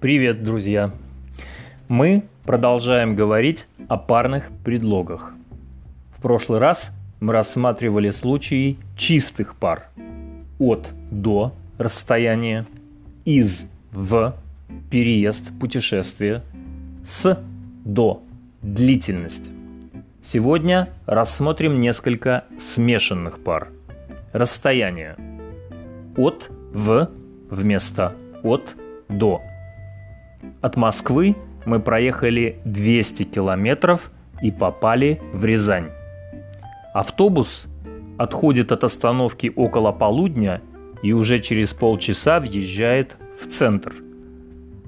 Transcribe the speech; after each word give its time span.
Привет, 0.00 0.44
друзья! 0.44 0.92
Мы 1.88 2.22
продолжаем 2.44 3.16
говорить 3.16 3.66
о 3.88 3.96
парных 3.96 4.48
предлогах. 4.64 5.32
В 6.16 6.22
прошлый 6.22 6.60
раз 6.60 6.92
мы 7.18 7.32
рассматривали 7.32 8.12
случаи 8.12 8.78
чистых 8.96 9.56
пар. 9.56 9.88
От 10.60 10.86
до 11.10 11.52
расстояние, 11.78 12.64
из 13.24 13.68
в 13.90 14.36
переезд, 14.88 15.50
путешествие, 15.58 16.44
с 17.04 17.36
до 17.84 18.22
длительность. 18.62 19.50
Сегодня 20.22 20.90
рассмотрим 21.06 21.76
несколько 21.76 22.44
смешанных 22.60 23.42
пар. 23.42 23.66
Расстояние. 24.32 25.16
От 26.16 26.52
в 26.72 27.10
вместо 27.50 28.14
от 28.44 28.76
до 29.08 29.42
от 30.60 30.76
Москвы 30.76 31.36
мы 31.64 31.80
проехали 31.80 32.58
200 32.64 33.24
километров 33.24 34.10
и 34.40 34.50
попали 34.50 35.20
в 35.32 35.44
Рязань. 35.44 35.90
Автобус 36.94 37.66
отходит 38.16 38.72
от 38.72 38.84
остановки 38.84 39.52
около 39.54 39.92
полудня 39.92 40.60
и 41.02 41.12
уже 41.12 41.38
через 41.38 41.74
полчаса 41.74 42.40
въезжает 42.40 43.16
в 43.40 43.46
центр. 43.48 43.94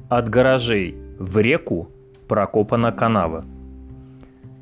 От 0.08 0.28
гаражей 0.28 0.96
в 1.18 1.38
реку 1.38 1.90
прокопана 2.26 2.90
канава. 2.92 3.44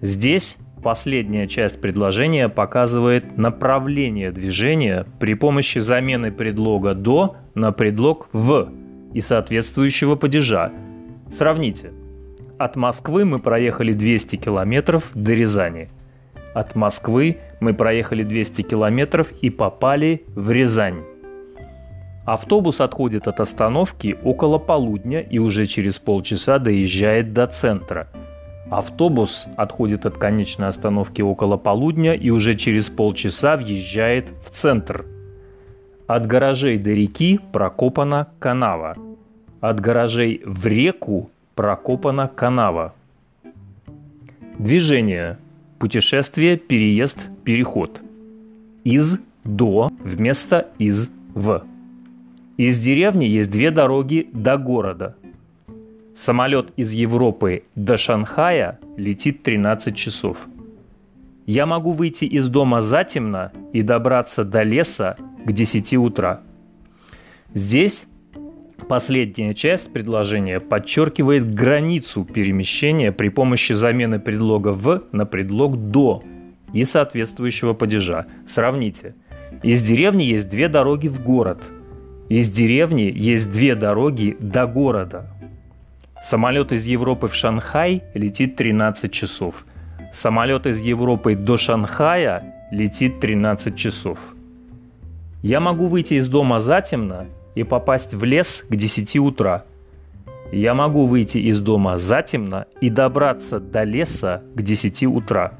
Здесь 0.01 0.59
последняя 0.83 1.47
часть 1.47 1.81
предложения 1.81 2.49
показывает 2.49 3.39
направление 3.39 4.31
движения 4.31 5.07
при 5.19 5.35
помощи 5.35 5.79
замены 5.79 6.31
предлога 6.31 6.95
«до» 6.95 7.37
на 7.55 7.73
предлог 7.73 8.29
«в» 8.33 8.71
и 9.15 9.21
соответствующего 9.21 10.17
падежа– 10.17 10.73
Сравните. 11.31 11.93
От 12.59 12.75
Москвы 12.75 13.25
мы 13.25 13.39
проехали 13.39 13.93
200 13.93 14.37
километров 14.37 15.11
до 15.15 15.35
Рязани. 15.35 15.89
От 16.55 16.75
Москвы 16.75 17.39
мы 17.61 17.75
проехали 17.75 18.25
200 18.25 18.63
километров 18.63 19.31
и 19.43 19.51
попали 19.51 20.25
в 20.35 20.51
Рязань. 20.51 21.05
Автобус 22.25 22.81
отходит 22.81 23.29
от 23.29 23.41
остановки 23.41 24.19
около 24.23 24.59
полудня 24.59 25.21
и 25.21 25.39
уже 25.39 25.67
через 25.67 25.99
полчаса 25.99 26.59
доезжает 26.59 27.33
до 27.33 27.47
центра. 27.47 28.09
Автобус 28.71 29.47
отходит 29.57 30.05
от 30.05 30.19
конечной 30.19 30.69
остановки 30.69 31.23
около 31.23 31.57
полудня 31.57 32.15
и 32.15 32.31
уже 32.31 32.55
через 32.55 32.91
полчаса 32.91 33.57
въезжает 33.57 34.29
в 34.45 34.51
центр. 34.51 35.07
От 36.07 36.27
гаражей 36.27 36.79
до 36.79 36.91
реки 36.91 37.39
прокопана 37.53 38.29
канава– 38.41 38.95
от 39.61 39.81
гаражей 39.81 40.43
в 40.45 40.67
реку 40.67 41.31
прокопана 41.55 42.29
канава. 42.29 42.95
Движение. 44.59 45.39
Путешествие, 45.79 46.57
переезд, 46.57 47.29
переход. 47.45 48.01
Из 48.85 49.21
до 49.45 49.91
вместо 50.03 50.69
из 50.79 51.11
в. 51.35 51.65
Из 52.57 52.79
деревни 52.79 53.25
есть 53.25 53.51
две 53.51 53.71
дороги 53.71 54.29
до 54.33 54.57
города. 54.57 55.17
Самолет 56.17 56.73
из 56.77 56.93
Европы 56.93 57.63
до 57.77 57.97
Шанхая 57.97 58.81
летит 58.97 59.45
13 59.45 59.95
часов. 59.95 60.49
Я 61.47 61.65
могу 61.65 61.93
выйти 61.93 62.25
из 62.25 62.49
дома 62.49 62.83
затемно 62.83 63.53
и 63.73 63.83
добраться 63.83 64.45
до 64.45 64.65
леса 64.65 65.17
к 65.47 65.53
10 65.53 65.95
утра. 65.95 66.41
Здесь 67.55 68.07
Последняя 68.89 69.53
часть 69.53 69.93
предложения 69.93 70.61
подчеркивает 70.61 71.55
границу 71.55 72.25
перемещения 72.25 73.13
при 73.13 73.29
помощи 73.29 73.75
замены 73.75 74.19
предлога 74.19 74.69
«в» 74.69 75.03
на 75.13 75.27
предлог 75.27 75.77
«до» 75.91 76.23
и 76.73 76.85
соответствующего 76.85 77.75
падежа. 77.75 78.25
Сравните. 78.47 79.15
Из 79.63 79.83
деревни 79.83 80.23
есть 80.23 80.49
две 80.49 80.69
дороги 80.69 81.09
в 81.09 81.23
город. 81.23 81.63
Из 82.31 82.49
деревни 82.49 83.13
есть 83.15 83.53
две 83.53 83.75
дороги 83.75 84.39
до 84.41 84.67
города. 84.67 85.27
Самолет 86.23 86.73
из 86.73 86.87
Европы 86.87 87.29
в 87.29 87.35
Шанхай 87.35 88.03
летит 88.15 88.57
13 88.57 89.13
часов. 89.13 89.67
Самолет 90.15 90.67
из 90.67 90.81
Европы 90.81 91.35
до 91.35 91.59
Шанхая 91.59 92.55
летит 92.71 93.21
13 93.21 93.77
часов. 93.77 94.35
Я 95.43 95.61
могу 95.61 95.89
выйти 95.89 96.15
из 96.15 96.27
дома 96.29 96.59
затемно 96.59 97.27
и 97.59 97.65
попасть 97.65 98.15
в 98.15 98.23
лес 98.23 98.65
к 98.69 98.77
10 98.77 99.17
утра. 99.17 99.65
Я 100.53 100.75
могу 100.75 101.07
выйти 101.07 101.39
из 101.39 101.59
дома 101.59 101.99
затемно 101.99 102.67
и 102.81 102.89
добраться 102.89 103.59
до 103.59 103.83
леса 103.83 104.45
к 104.55 104.63
10 104.63 105.03
утра. 105.05 105.55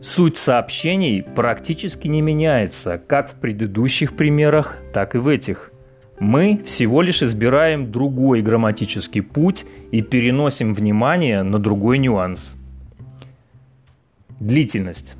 Суть 0.00 0.36
сообщений 0.36 1.22
практически 1.22 2.06
не 2.06 2.22
меняется 2.22 3.02
как 3.04 3.32
в 3.32 3.34
предыдущих 3.34 4.14
примерах, 4.14 4.78
так 4.94 5.16
и 5.16 5.18
в 5.18 5.26
этих. 5.26 5.72
Мы 6.20 6.62
всего 6.64 7.02
лишь 7.02 7.22
избираем 7.22 7.90
другой 7.90 8.40
грамматический 8.40 9.22
путь 9.22 9.66
и 9.90 10.02
переносим 10.02 10.72
внимание 10.72 11.42
на 11.42 11.58
другой 11.58 11.98
нюанс. 11.98 12.54
Длительность. 14.38 15.16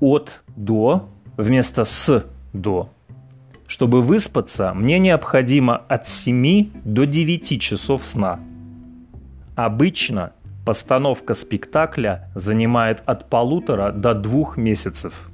От 0.00 0.42
до 0.54 1.08
вместо 1.36 1.84
с 1.84 2.24
до. 2.52 2.88
Чтобы 3.72 4.02
выспаться, 4.02 4.74
мне 4.74 4.98
необходимо 4.98 5.78
от 5.88 6.06
7 6.06 6.72
до 6.84 7.06
9 7.06 7.58
часов 7.58 8.04
сна. 8.04 8.38
Обычно 9.56 10.34
постановка 10.66 11.32
спектакля 11.32 12.28
занимает 12.34 13.02
от 13.06 13.30
полутора 13.30 13.90
до 13.90 14.12
двух 14.12 14.58
месяцев. 14.58 15.30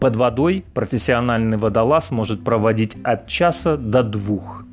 Под 0.00 0.16
водой 0.16 0.64
профессиональный 0.72 1.58
водолаз 1.58 2.10
может 2.10 2.42
проводить 2.42 2.96
от 3.04 3.26
часа 3.26 3.76
до 3.76 4.02
двух. 4.02 4.64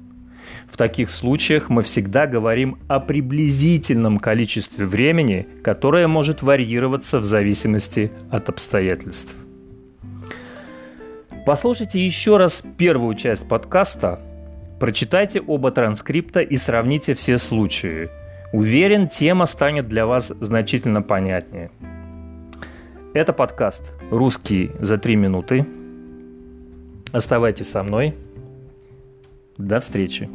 В 0.72 0.78
таких 0.78 1.10
случаях 1.12 1.68
мы 1.68 1.82
всегда 1.82 2.28
говорим 2.28 2.78
о 2.88 3.02
приблизительном 3.02 4.20
количестве 4.20 4.86
времени, 4.86 5.46
которое 5.66 6.08
может 6.08 6.42
варьироваться 6.44 7.20
в 7.20 7.26
зависимости 7.26 8.10
от 8.32 8.48
обстоятельств. 8.48 9.36
Послушайте 11.46 12.00
еще 12.00 12.38
раз 12.38 12.62
первую 12.78 13.16
часть 13.16 13.48
подкаста, 13.48 14.20
прочитайте 14.80 15.42
оба 15.42 15.72
транскрипта 15.72 16.42
и 16.42 16.56
сравните 16.58 17.16
все 17.16 17.40
случаи. 17.40 18.10
Уверен, 18.54 19.08
тема 19.08 19.48
станет 19.48 19.88
для 19.88 20.06
вас 20.06 20.32
значительно 20.40 21.02
понятнее. 21.02 21.72
Это 23.16 23.34
подкаст 23.34 23.82
«Русский 24.12 24.72
за 24.80 25.00
три 25.00 25.16
минуты». 25.16 25.66
Оставайтесь 27.12 27.72
со 27.72 27.82
мной. 27.82 28.16
До 29.58 29.80
встречи. 29.80 30.30